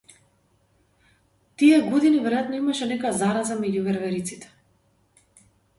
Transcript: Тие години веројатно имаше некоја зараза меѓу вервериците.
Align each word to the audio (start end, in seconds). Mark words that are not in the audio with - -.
Тие 1.61 1.81
години 1.91 2.23
веројатно 2.29 2.59
имаше 2.63 2.89
некоја 2.93 3.13
зараза 3.21 3.61
меѓу 3.65 3.87
вервериците. 3.91 4.53